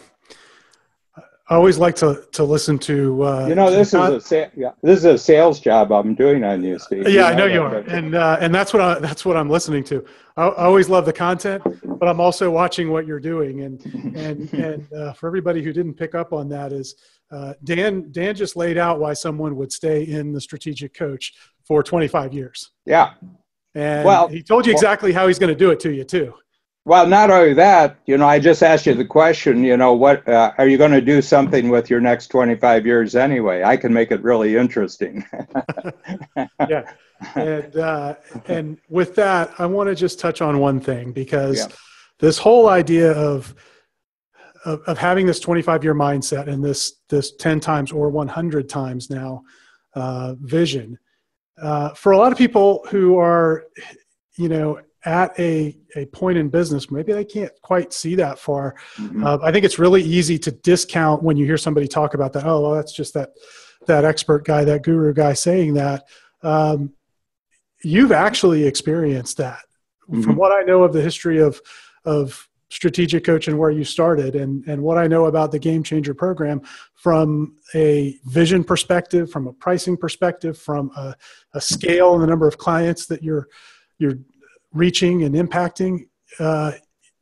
[1.53, 3.23] I always like to to listen to.
[3.23, 6.43] Uh, you know, this is a sa- yeah, this is a sales job I'm doing
[6.43, 7.07] on you, Steve.
[7.07, 9.37] Yeah, you know I know you are, and uh, and that's what I, that's what
[9.37, 10.03] I'm listening to.
[10.35, 11.61] I, I, always love the content,
[11.99, 13.85] but I'm also watching what you're doing, and
[14.15, 16.95] and and uh, for everybody who didn't pick up on that is
[17.31, 21.33] uh, Dan Dan just laid out why someone would stay in the strategic coach
[21.67, 22.71] for 25 years.
[22.87, 23.13] Yeah.
[23.75, 26.03] And well, he told you exactly well, how he's going to do it to you
[26.03, 26.33] too.
[26.85, 30.27] Well, not only that, you know, I just asked you the question, you know, what
[30.27, 33.63] uh, are you going to do something with your next 25 years anyway?
[33.63, 35.25] I can make it really interesting.
[36.67, 36.91] yeah.
[37.35, 38.15] And uh,
[38.47, 41.67] and with that, I want to just touch on one thing because yeah.
[42.19, 43.55] this whole idea of,
[44.65, 49.09] of of having this 25 year mindset and this this 10 times or 100 times
[49.09, 49.41] now
[49.95, 50.99] uh, vision
[51.61, 53.65] uh, for a lot of people who are,
[54.37, 58.75] you know, at a, a point in business, maybe they can't quite see that far.
[58.97, 59.25] Mm-hmm.
[59.25, 62.45] Uh, I think it's really easy to discount when you hear somebody talk about that.
[62.45, 63.31] Oh, well, that's just that
[63.85, 66.05] that expert guy, that guru guy saying that.
[66.41, 66.93] Um,
[67.83, 69.59] you've actually experienced that.
[70.09, 70.21] Mm-hmm.
[70.21, 71.61] From what I know of the history of
[72.05, 75.83] of strategic coach and where you started and, and what I know about the game
[75.83, 76.59] changer program
[76.95, 81.15] from a vision perspective, from a pricing perspective, from a,
[81.53, 83.47] a scale and the number of clients that you're,
[83.99, 84.17] you're
[84.73, 86.07] reaching and impacting,
[86.39, 86.73] uh,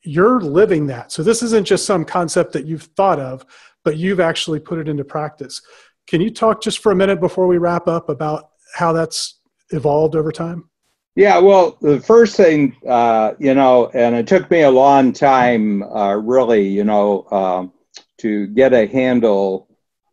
[0.04, 1.12] you're living that.
[1.12, 3.46] So this isn't just some concept that you've thought of,
[3.84, 5.62] but you've actually put it into practice.
[6.08, 10.16] Can you talk just for a minute before we wrap up about how that's evolved
[10.16, 10.70] over time?
[11.16, 15.84] Yeah, well, the first thing, uh, you know, and it took me a long time,
[15.84, 17.68] uh, really, you know, uh,
[18.20, 19.68] to get a handle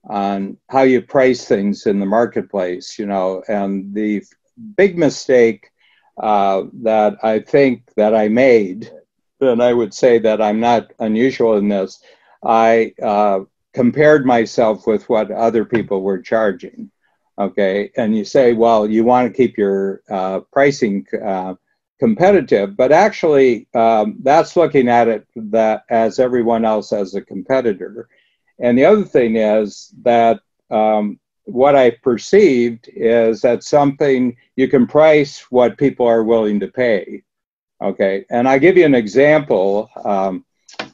[0.08, 4.22] on how you price things in the marketplace, you know, and the
[4.76, 5.70] big mistake
[6.18, 8.90] uh, that I think that I made,
[9.40, 12.00] and I would say that I'm not unusual in this,
[12.44, 13.40] I uh,
[13.74, 16.90] compared myself with what other people were charging
[17.38, 17.90] okay?
[17.96, 21.54] And you say well you want to keep your uh, pricing uh,
[21.98, 28.08] competitive but actually um, that's looking at it that as everyone else as a competitor.
[28.60, 34.86] And the other thing is that um, what i perceived is that something you can
[34.86, 37.22] price what people are willing to pay
[37.82, 40.44] okay and i give you an example um,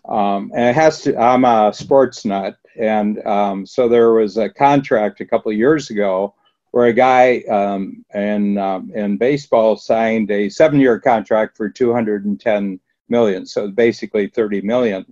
[0.08, 4.48] um and it has to i'm a sports nut and um, so there was a
[4.48, 6.34] contract a couple of years ago
[6.74, 12.80] where a guy um, in, um, in baseball signed a seven year contract for 210
[13.08, 13.46] million.
[13.46, 15.06] So basically 30 million.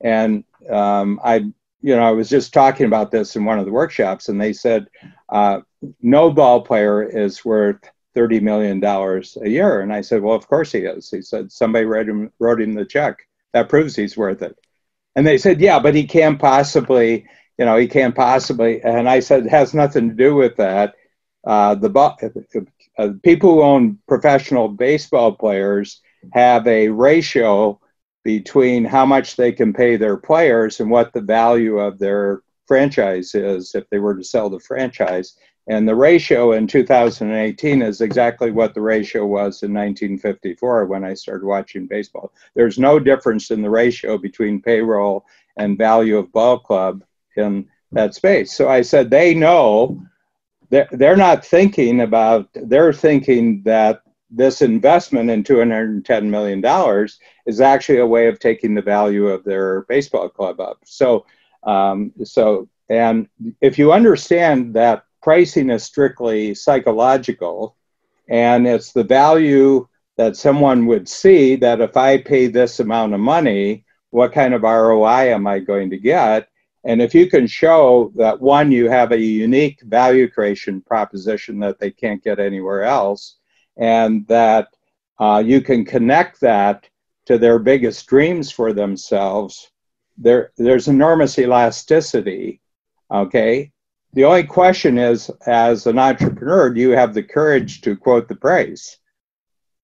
[0.00, 1.50] And um, I,
[1.82, 4.52] you know, I was just talking about this in one of the workshops, and they
[4.52, 4.88] said
[5.28, 5.60] uh,
[6.02, 7.80] no ball player is worth
[8.16, 9.80] $30 million a year.
[9.80, 11.10] And I said, well, of course he is.
[11.10, 13.26] He said, somebody wrote him, wrote him the check.
[13.52, 14.56] That proves he's worth it.
[15.16, 17.26] And they said, yeah, but he can't possibly,
[17.58, 18.82] you know, he can't possibly.
[18.82, 20.94] And I said, it has nothing to do with that.
[21.44, 21.90] Uh, the
[22.98, 26.00] uh, people who own professional baseball players
[26.32, 27.80] have a ratio
[28.22, 33.34] between how much they can pay their players and what the value of their franchise
[33.34, 35.36] is if they were to sell the franchise.
[35.68, 41.14] And the ratio in 2018 is exactly what the ratio was in 1954 when I
[41.14, 42.32] started watching baseball.
[42.54, 45.24] There's no difference in the ratio between payroll
[45.56, 47.04] and value of ball club
[47.36, 48.54] in that space.
[48.54, 50.02] So I said, they know
[50.70, 57.08] they're, they're not thinking about, they're thinking that this investment in $210 million
[57.46, 60.78] is actually a way of taking the value of their baseball club up.
[60.84, 61.26] So,
[61.64, 63.28] um, so and
[63.60, 67.76] if you understand that pricing is strictly psychological,
[68.28, 73.20] and it's the value that someone would see that if I pay this amount of
[73.20, 76.48] money, what kind of ROI am I going to get?
[76.84, 81.78] And if you can show that one, you have a unique value creation proposition that
[81.78, 83.36] they can't get anywhere else,
[83.80, 84.68] and that
[85.18, 86.88] uh, you can connect that
[87.26, 89.70] to their biggest dreams for themselves,
[90.16, 92.60] there, there's enormous elasticity.
[93.10, 93.72] Okay.
[94.12, 98.36] The only question is, as an entrepreneur, do you have the courage to quote the
[98.36, 98.98] price?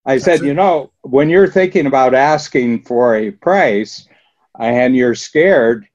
[0.04, 4.06] I said, you know, when you're thinking about asking for a price
[4.58, 5.88] and you're scared,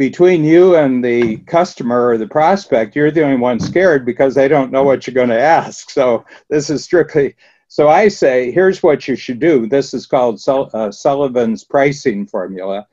[0.00, 4.48] between you and the customer or the prospect, you're the only one scared because they
[4.48, 5.90] don't know what you're going to ask.
[5.90, 7.36] So this is strictly.
[7.68, 9.66] So I say, here's what you should do.
[9.66, 12.86] This is called uh, Sullivan's pricing formula.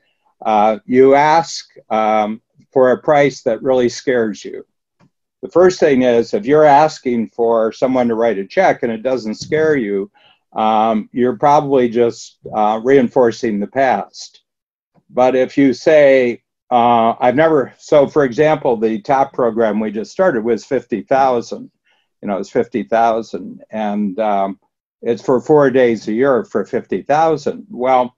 [0.44, 2.42] Uh, you ask um,
[2.74, 4.66] for a price that really scares you.
[5.40, 9.02] The first thing is if you're asking for someone to write a check and it
[9.02, 10.10] doesn't scare you,
[10.52, 14.42] um, you're probably just uh, reinforcing the past.
[15.08, 17.72] But if you say, uh, I've never.
[17.78, 21.70] So, for example, the top program we just started was fifty thousand.
[22.22, 24.60] You know, it's fifty thousand, and um,
[25.00, 27.66] it's for four days a year for fifty thousand.
[27.70, 28.14] Well,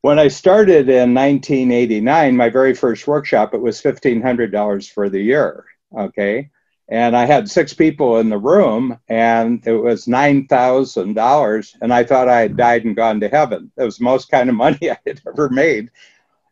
[0.00, 5.10] when I started in 1989, my very first workshop, it was fifteen hundred dollars for
[5.10, 5.66] the year.
[5.96, 6.48] Okay,
[6.88, 11.92] and I had six people in the room, and it was nine thousand dollars, and
[11.92, 13.70] I thought I had died and gone to heaven.
[13.76, 15.90] It was the most kind of money I had ever made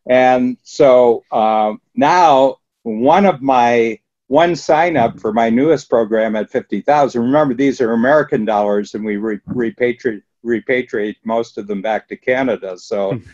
[0.08, 3.98] and so uh, now one of my
[4.30, 7.20] one sign up for my newest program at 50,000.
[7.20, 12.16] Remember, these are American dollars and we re- repatriate, repatriate most of them back to
[12.16, 12.78] Canada.
[12.78, 13.28] So hmm.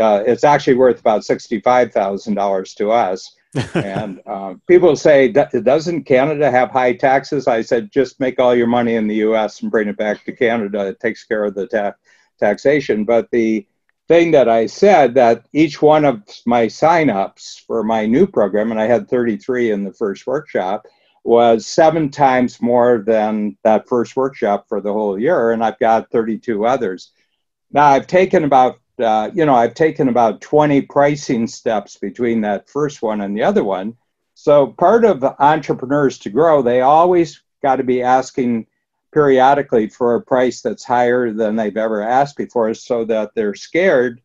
[0.00, 3.36] uh, it's actually worth about $65,000 to us.
[3.74, 7.46] and uh, people say, doesn't Canada have high taxes?
[7.46, 10.32] I said, just make all your money in the US and bring it back to
[10.32, 10.84] Canada.
[10.88, 11.94] It takes care of the ta-
[12.40, 13.04] taxation.
[13.04, 13.64] But the
[14.10, 18.80] thing that I said that each one of my signups for my new program, and
[18.80, 20.84] I had 33 in the first workshop,
[21.22, 26.10] was seven times more than that first workshop for the whole year, and I've got
[26.10, 27.12] 32 others.
[27.70, 32.68] Now I've taken about uh, you know I've taken about 20 pricing steps between that
[32.68, 33.96] first one and the other one.
[34.34, 38.66] So part of entrepreneurs to grow, they always got to be asking
[39.12, 44.20] periodically for a price that's higher than they've ever asked before so that they're scared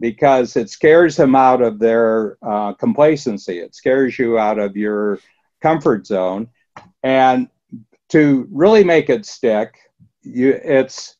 [0.00, 3.58] because it scares them out of their uh, complacency.
[3.58, 5.18] It scares you out of your
[5.60, 6.48] comfort zone.
[7.02, 7.48] And
[8.10, 9.76] to really make it stick,
[10.22, 11.16] you, it's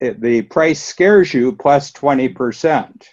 [0.00, 3.06] it, the price scares you plus 20%.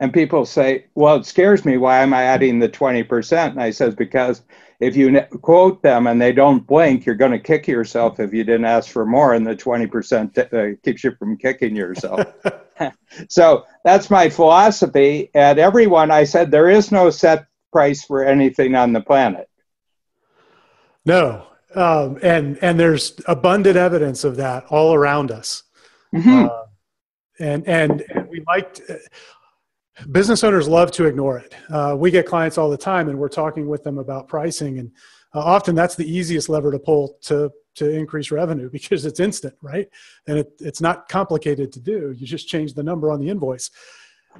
[0.00, 1.76] And people say, well, it scares me.
[1.76, 3.50] Why am I adding the 20%?
[3.50, 4.42] And I says, because
[4.80, 8.42] if you quote them and they don't blink, you're going to kick yourself if you
[8.42, 12.26] didn't ask for more, and the 20% uh, keeps you from kicking yourself.
[13.28, 15.30] so that's my philosophy.
[15.34, 19.48] At everyone, I said there is no set price for anything on the planet.
[21.04, 25.62] No, um, and and there's abundant evidence of that all around us.
[26.14, 26.46] Mm-hmm.
[26.46, 26.62] Uh,
[27.38, 28.80] and, and and we like
[30.10, 31.54] business owners love to ignore it.
[31.70, 34.90] Uh, we get clients all the time, and we're talking with them about pricing, and
[35.34, 39.54] uh, often that's the easiest lever to pull to to increase revenue because it's instant,
[39.62, 39.88] right?
[40.26, 42.14] And it, it's not complicated to do.
[42.16, 43.70] You just change the number on the invoice.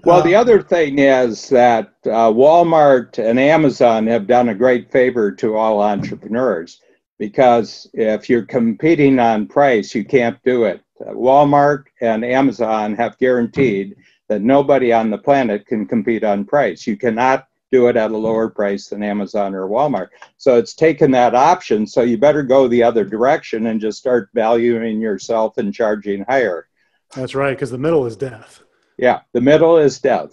[0.04, 4.90] Well, the uh, other thing is that uh, Walmart and Amazon have done a great
[4.90, 6.80] favor to all entrepreneurs
[7.18, 10.80] because if you're competing on price, you can't do it.
[11.00, 13.96] Walmart and Amazon have guaranteed
[14.30, 16.86] that nobody on the planet can compete on price.
[16.86, 20.10] You cannot do it at a lower price than Amazon or Walmart.
[20.38, 21.84] So it's taken that option.
[21.84, 26.68] So you better go the other direction and just start valuing yourself and charging higher.
[27.14, 28.62] That's right, because the middle is death.
[28.96, 30.30] Yeah, the middle is death.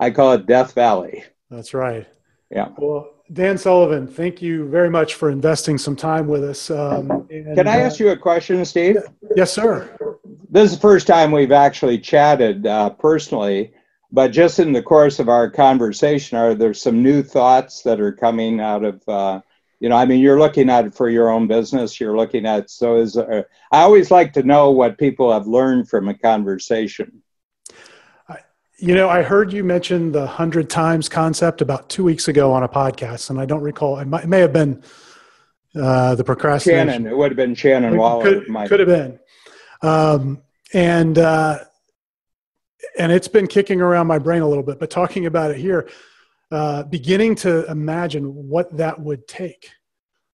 [0.00, 1.22] I call it Death Valley.
[1.48, 2.04] That's right.
[2.50, 2.70] Yeah.
[2.76, 6.68] Well, Dan Sullivan, thank you very much for investing some time with us.
[6.68, 8.98] Um, and, Can I ask you a question, Steve?
[9.36, 9.96] Yes, sir
[10.56, 13.74] this is the first time we've actually chatted uh, personally,
[14.10, 18.12] but just in the course of our conversation, are there some new thoughts that are
[18.12, 19.42] coming out of, uh,
[19.80, 22.70] you know, I mean, you're looking at it for your own business, you're looking at,
[22.70, 27.22] so is, uh, I always like to know what people have learned from a conversation.
[28.78, 32.62] You know, I heard you mention the hundred times concept about two weeks ago on
[32.62, 33.98] a podcast, and I don't recall.
[33.98, 34.82] It, might, it may have been
[35.74, 36.88] uh, the procrastination.
[36.88, 38.40] Shannon, it would have been Shannon Waller.
[38.42, 39.18] Could, could have been.
[39.82, 40.42] Um,
[40.72, 41.58] and uh,
[42.98, 44.78] and it's been kicking around my brain a little bit.
[44.78, 45.88] But talking about it here,
[46.50, 49.70] uh, beginning to imagine what that would take.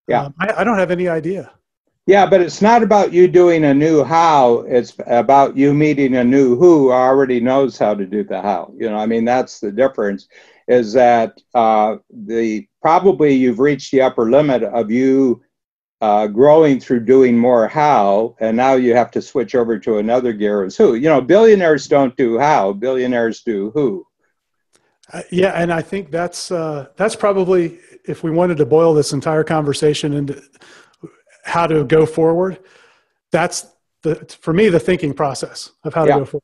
[0.09, 0.24] Yeah.
[0.24, 1.53] Um, I, I don't have any idea.
[2.07, 4.64] Yeah, but it's not about you doing a new how.
[4.68, 8.74] It's about you meeting a new who already knows how to do the how.
[8.76, 10.26] You know, I mean, that's the difference.
[10.66, 15.43] Is that uh, the probably you've reached the upper limit of you
[16.03, 20.32] uh, growing through doing more how, and now you have to switch over to another
[20.32, 20.96] gear is who.
[20.96, 24.05] You know, billionaires don't do how; billionaires do who.
[25.12, 29.12] Uh, yeah, and I think that's uh, that's probably if we wanted to boil this
[29.12, 30.42] entire conversation into
[31.44, 32.59] how to go forward,
[33.30, 33.68] that's
[34.03, 36.18] the for me the thinking process of how to Yeah.
[36.18, 36.42] go forward.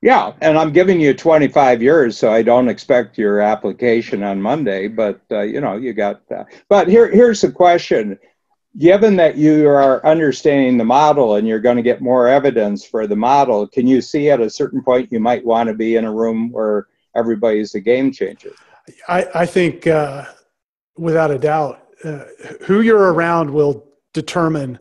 [0.00, 4.86] Yeah, and I'm giving you 25 years, so I don't expect your application on Monday.
[4.86, 6.22] But uh, you know, you got.
[6.30, 8.18] Uh, but here, here's the question:
[8.76, 13.06] Given that you are understanding the model and you're going to get more evidence for
[13.06, 16.04] the model, can you see at a certain point you might want to be in
[16.04, 18.52] a room where everybody's a game changer?
[19.08, 20.26] I, I think uh,
[20.96, 22.24] without a doubt, uh,
[22.62, 24.78] who you're around will determine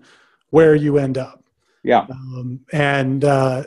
[0.49, 1.43] where you end up.
[1.83, 3.63] Yeah, Um, and uh,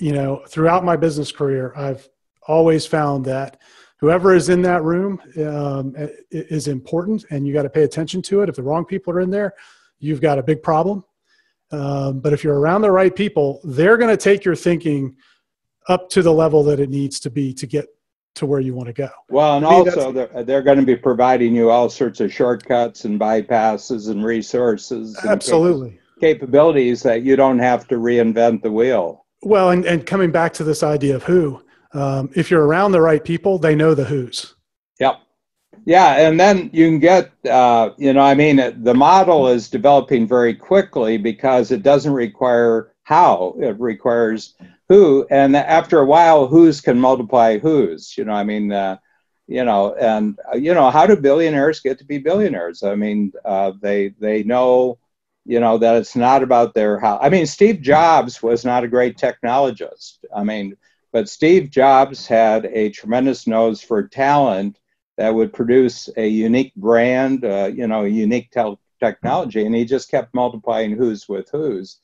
[0.00, 2.08] you know, throughout my business career, I've
[2.48, 3.58] always found that
[4.02, 5.94] whoever is in that room um,
[6.32, 8.48] is important, and you got to pay attention to it.
[8.48, 9.54] If the wrong people are in there,
[10.00, 11.04] you've got a big problem.
[11.70, 15.16] Um, but if you're around the right people, they're going to take your thinking
[15.88, 17.86] up to the level that it needs to be to get
[18.34, 19.08] to where you want to go.
[19.30, 23.20] Well, and also they're, they're going to be providing you all sorts of shortcuts and
[23.20, 26.00] bypasses and resources, and Absolutely.
[26.20, 29.26] capabilities that you don't have to reinvent the wheel.
[29.42, 31.62] Well, and, and coming back to this idea of who,
[31.94, 34.54] um, if you're around the right people, they know the who's.
[35.00, 35.20] Yep.
[35.84, 40.28] Yeah, and then you can get, uh, you know, I mean, the model is developing
[40.28, 44.54] very quickly because it doesn't require how, it requires
[44.88, 45.26] who.
[45.30, 48.98] And after a while, who's can multiply who's, you know, I mean, uh,
[49.48, 52.84] you know, and, uh, you know, how do billionaires get to be billionaires?
[52.84, 54.98] I mean, uh, they, they know,
[55.44, 57.18] you know, that it's not about their how.
[57.20, 60.18] I mean, Steve Jobs was not a great technologist.
[60.34, 60.76] I mean,
[61.12, 64.78] but Steve Jobs had a tremendous nose for talent
[65.18, 68.50] that would produce a unique brand, uh, you know, a unique
[68.98, 71.98] technology, and he just kept multiplying who's with who's.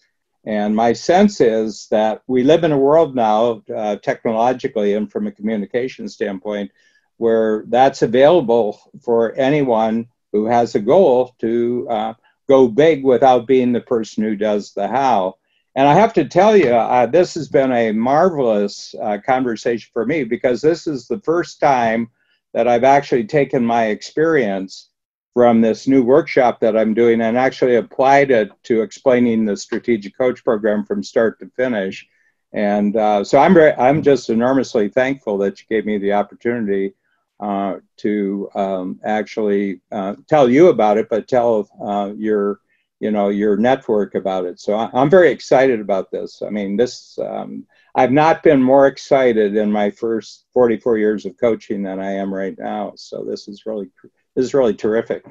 [0.44, 5.26] And my sense is that we live in a world now, uh, technologically and from
[5.26, 6.70] a communication standpoint,
[7.16, 12.14] where that's available for anyone who has a goal to uh,
[12.48, 15.36] go big without being the person who does the how.
[15.78, 20.04] And I have to tell you, uh, this has been a marvelous uh, conversation for
[20.04, 22.10] me because this is the first time
[22.52, 24.90] that I've actually taken my experience
[25.34, 30.18] from this new workshop that I'm doing and actually applied it to explaining the strategic
[30.18, 32.04] coach program from start to finish.
[32.52, 36.94] And uh, so I'm very, I'm just enormously thankful that you gave me the opportunity
[37.38, 42.58] uh, to um, actually uh, tell you about it, but tell uh, your
[43.00, 44.60] you know your network about it.
[44.60, 46.42] So I, I'm very excited about this.
[46.42, 51.36] I mean, this um, I've not been more excited in my first 44 years of
[51.38, 52.92] coaching than I am right now.
[52.96, 53.90] So this is really
[54.34, 55.24] this is really terrific.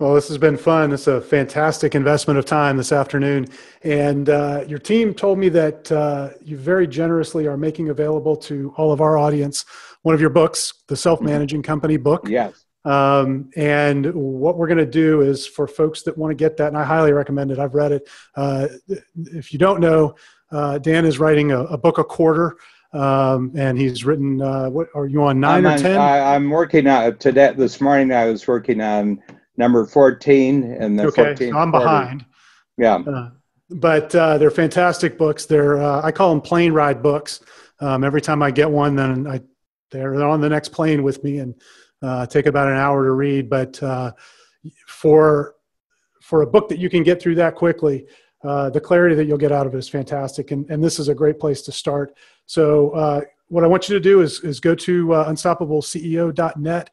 [0.00, 0.92] Well, this has been fun.
[0.92, 3.48] It's a fantastic investment of time this afternoon.
[3.82, 8.72] And uh, your team told me that uh, you very generously are making available to
[8.78, 9.66] all of our audience
[10.02, 12.26] one of your books, the Self Managing Company book.
[12.26, 12.64] Yes.
[12.84, 16.68] Um, and what we're going to do is for folks that want to get that,
[16.68, 17.58] and I highly recommend it.
[17.58, 18.08] I've read it.
[18.34, 18.68] Uh,
[19.16, 20.14] if you don't know,
[20.50, 22.56] uh, Dan is writing a, a book a quarter,
[22.92, 24.40] um, and he's written.
[24.40, 25.98] Uh, what are you on 9 I'm or ten?
[25.98, 27.52] I, I'm working on today.
[27.56, 29.22] This morning I was working on
[29.56, 32.24] number 14 and the okay, 14th so I'm behind.
[32.78, 32.96] Yeah.
[32.96, 33.30] Uh,
[33.68, 35.46] but uh, they're fantastic books.
[35.46, 37.40] They're uh, I call them plane ride books.
[37.78, 39.40] Um, every time I get one, then I
[39.90, 41.54] they're on the next plane with me and
[42.02, 43.48] uh, take about an hour to read.
[43.48, 44.12] But uh,
[44.86, 45.56] for
[46.20, 48.06] for a book that you can get through that quickly,
[48.44, 50.50] uh, the clarity that you'll get out of it is fantastic.
[50.50, 52.16] And and this is a great place to start.
[52.46, 56.90] So uh, what I want you to do is is go to uh, unstoppableceo.net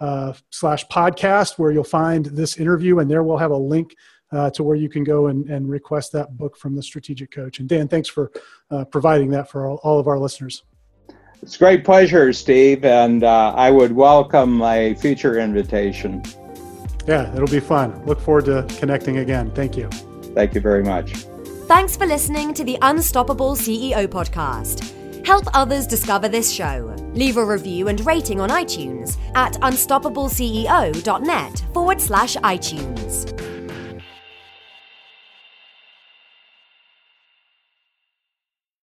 [0.00, 3.94] uh, slash podcast where you'll find this interview, and there we'll have a link
[4.32, 7.58] uh, to where you can go and, and request that book from the strategic coach.
[7.60, 8.30] And Dan, thanks for
[8.70, 10.62] uh, providing that for all, all of our listeners.
[11.42, 16.22] It's a great pleasure, Steve, and uh, I would welcome my future invitation.
[17.06, 18.04] Yeah, it'll be fun.
[18.04, 19.50] Look forward to connecting again.
[19.52, 19.88] Thank you.
[20.34, 21.14] Thank you very much.
[21.66, 25.26] Thanks for listening to the Unstoppable CEO podcast.
[25.26, 26.94] Help others discover this show.
[27.14, 33.59] Leave a review and rating on iTunes at unstoppableceo.net forward slash iTunes.